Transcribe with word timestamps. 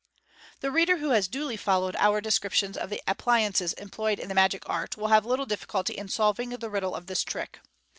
The 0.61 0.71
reader 0.71 0.97
who 0.97 1.11
has 1.11 1.27
duly 1.27 1.55
followed 1.55 1.95
our 1.97 2.21
descriptions 2.21 2.75
of 2.75 2.89
the 2.89 3.03
appli 3.07 3.47
■nces 3.47 3.77
employed 3.77 4.17
in 4.17 4.29
the 4.29 4.33
magic 4.33 4.67
art 4.67 4.97
will 4.97 5.09
have 5.09 5.27
little 5.27 5.45
difficulty 5.45 5.93
in 5.95 6.07
solving 6.07 6.49
the 6.49 6.71
riddle 6.71 6.95
of 6.95 7.05
this 7.05 7.23
trick. 7.23 7.59